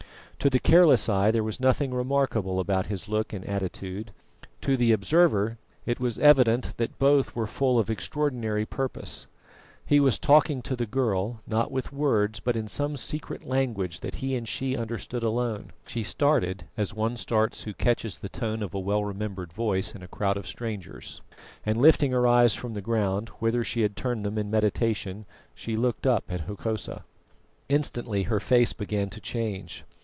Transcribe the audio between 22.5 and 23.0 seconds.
from the